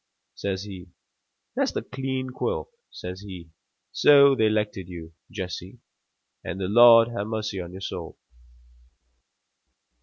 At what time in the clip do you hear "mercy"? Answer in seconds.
7.23-7.61